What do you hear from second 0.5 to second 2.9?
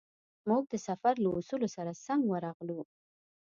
د سفر له اصولو سره سم ورغلو.